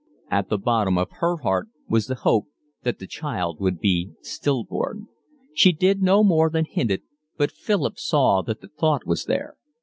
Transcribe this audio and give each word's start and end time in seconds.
At 0.31 0.49
the 0.49 0.57
bottom 0.57 0.97
of 0.97 1.11
her 1.19 1.37
heart 1.43 1.67
was 1.87 2.07
the 2.07 2.15
hope 2.15 2.47
that 2.81 2.97
the 2.97 3.05
child 3.05 3.59
would 3.59 3.77
be 3.79 4.09
still 4.21 4.63
born. 4.63 5.07
She 5.53 5.73
did 5.73 6.01
no 6.01 6.23
more 6.23 6.49
than 6.49 6.65
hint 6.65 6.89
it, 6.89 7.03
but 7.37 7.51
Philip 7.51 7.99
saw 7.99 8.41
that 8.47 8.61
the 8.61 8.69
thought 8.69 9.05
was 9.05 9.25
there. 9.25 9.57